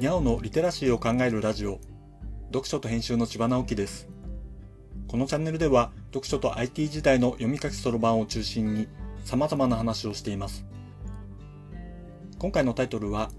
[0.00, 1.78] にゃおのリテラシーを考えるラジオ
[2.48, 4.08] 読書と編集の千葉直樹です。
[5.06, 8.88] このチャンネルでは読書と IT 時代の読み書きそろばんを中心に
[9.24, 10.66] 様々な話をしています。
[12.40, 13.30] 今回のタイトルは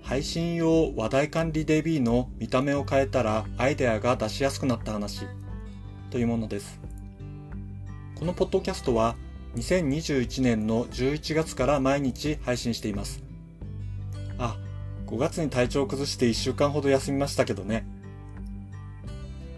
[0.00, 5.26] 配信用話題管理 DB の見た目を変えたらアイデアが出しやすくなった話
[6.10, 6.80] というものです。
[8.14, 9.16] このポッドキャストは
[9.56, 13.27] 2021年の11月から毎日配信しています。
[15.08, 17.86] 5月に体調を崩して1週間ほど休みましたけどね。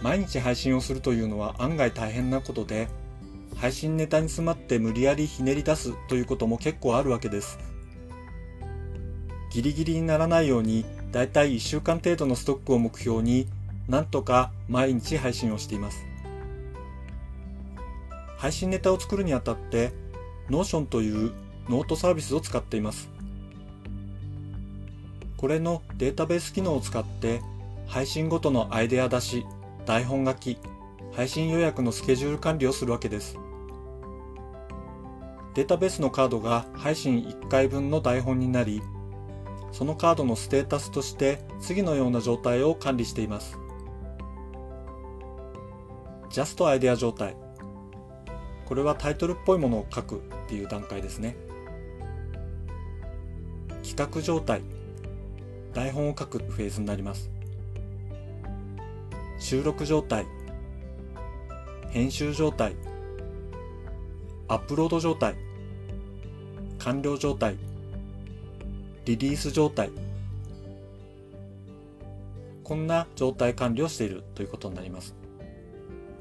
[0.00, 2.88] 毎日配信をするというのは案外大変なことで、
[3.56, 7.59] 配信ネタに詰まって無理やりひねり出すということも結構あるわけです。
[9.50, 13.48] ギリギリにならないように、だいたい1週間程度のストックを目標に、
[13.88, 16.06] なんとか毎日配信をしています。
[18.38, 19.92] 配信ネタを作るにあたって、
[20.48, 21.32] Notion という
[21.68, 23.10] ノートサービスを使っています。
[25.40, 27.40] これのデータベース機能を使って
[27.87, 29.46] 配信ごとのアイデア出し、
[29.87, 30.59] 台本書き、
[31.12, 33.38] 配信予約のスケジュール管理をするわけです。
[35.54, 38.82] データベースのカードが配信1回分の台本になり、
[39.73, 43.59] そのカードのステータスとして次のような状態を管理しています。
[46.28, 47.34] ジャストアイデア状態。
[48.66, 50.18] これはタイトルっぽいものを書くっ
[50.50, 51.34] ていう段階ですね。
[53.82, 54.60] 企画状態。
[55.73, 57.30] 台本を書くフェーズになります。
[59.38, 60.27] 収録状態、
[61.90, 62.74] 編集状態、
[64.49, 65.34] アップロード状態、
[66.78, 67.56] 完了状態、
[69.04, 69.91] リリース状態、
[72.65, 75.15] こんな状態管理をしているということになります。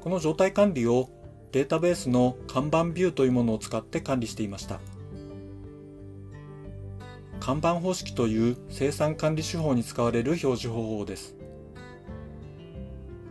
[0.00, 1.08] この状態管理を
[1.52, 4.80] データベースの看板ビューというものを使って管理していました。
[7.40, 11.34] 看板方式という生産管理手法に使われる表示方法です。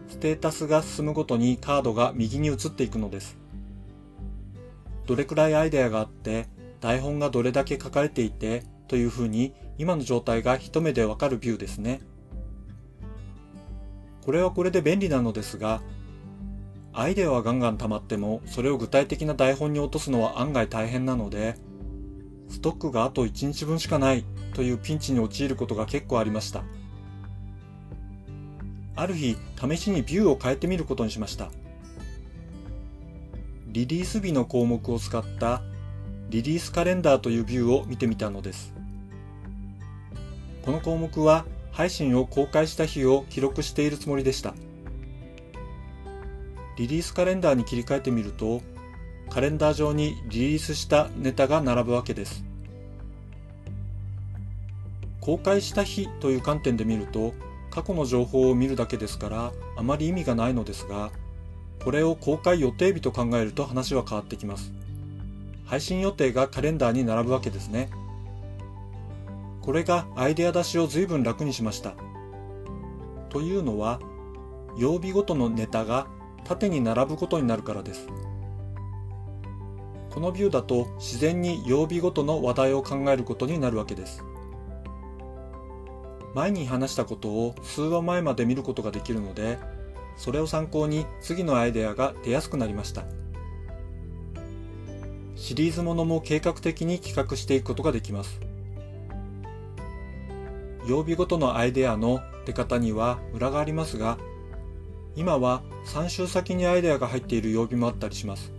[0.10, 3.38] ステータスが進むごとにカードが右に移っていくのです。
[5.06, 6.48] どれくらいアイデアがあって、
[6.82, 12.02] 台本がどれだけ書かれていて、というふうに今の状態が一目でわかるビューですね。
[14.26, 15.82] これはこれで便利なのですが、
[16.94, 21.56] アイデアはガンガン溜まっても、それを具体的な台本に落とすのは案外大変なので、
[22.50, 26.64] ストックがあと1日分しかないというピンチに陥ることが結構ありました。
[28.96, 31.50] ある日、試しにビューを変えてみることにしました。
[33.68, 35.62] リリース日の項目を使った
[36.30, 38.74] リリースカレンダーというビューを見てみたのです。
[40.64, 44.54] この項目は配信を公開した日を記録しているつもりでした。
[46.78, 48.62] リリースカレンダーに切り替えてみると、
[49.30, 52.44] カレンダー上にリリースしたネタが並ぶわけです。
[55.22, 57.34] 公開した日という観点で見ると
[57.70, 61.12] 過去の情報を見るだけですからあまり意味がないのですが
[61.84, 64.74] これを公開予定日と考えると話は変わってきます。
[65.66, 67.90] 配信予定がカレンダーに並ぶわけですね。
[69.62, 71.94] これがアイデア出しを随分楽にしました。
[73.30, 74.00] というのは
[74.78, 76.08] 曜日ごとのネタが
[76.44, 78.08] 縦に並ぶことになるからです。
[80.14, 84.24] このビューだと自然に曜日ごとの話題を考えることになるわけです
[86.34, 89.58] 前に話したことを数話前まで見ることができるので、
[90.18, 93.04] それを参考に次のアイデアが出やすくなりました。
[95.36, 98.40] シリーズものも計画的に企画していくことができます。
[100.88, 104.18] 曜日ごとのアイデアの出方には裏がありますが、
[105.16, 108.59] 今は3週先にアイデアが入っている曜日もあったりします。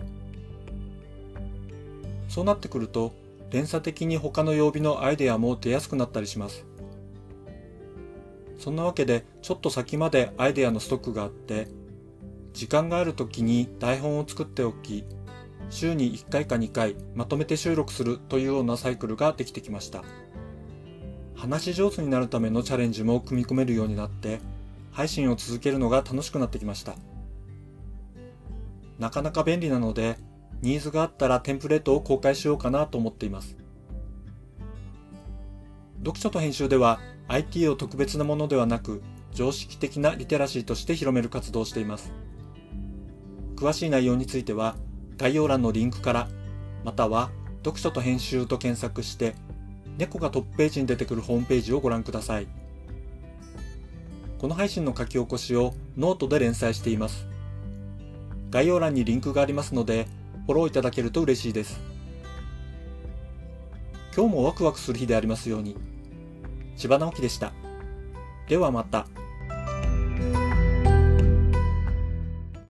[2.30, 3.12] そうなってくると、
[3.50, 6.64] 連鎖的に他の曜日のアイデアも出やすくなったりします。
[8.60, 11.66] そんなわけでちょっと先までアイデアのストックがあって
[12.52, 15.04] 時間がある時に台本を作っておき
[15.70, 20.04] 週に1回か2回まとめて収録するというようなサイクルができてきました
[21.36, 24.40] 話し上手になるためのチャレンジも組み込めるようになって
[24.92, 26.96] 配信を続けるのが楽しくなってきました
[28.98, 30.18] なかなか便利なので
[30.62, 33.56] ニーズがあったらテンプレートを公開しようかなと思っています
[36.00, 39.02] 読書と編集では IT を特別なものではなく
[39.32, 42.12] 常識的なリテラシーとして広める活動をしています。
[43.56, 44.76] 詳しい内容については
[45.16, 46.28] 概要欄のリンクから
[46.84, 49.34] または読書と編集と検索して
[49.98, 52.48] 猫がトップページに出てくるホームページをご覧ください。
[54.38, 57.26] この配信の書き起こしをノートで連載しています。
[58.50, 60.08] 概要欄にリンクがありますので
[60.50, 61.80] フォローいただけると嬉しいです。
[64.16, 65.76] 今日もワクワクする日でありますように。
[66.76, 67.52] 千葉直樹でした。
[68.48, 69.06] ではまた。